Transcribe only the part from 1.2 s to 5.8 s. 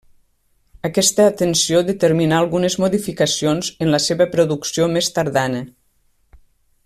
atenció determinà algunes modificacions en la seva producció més tardana.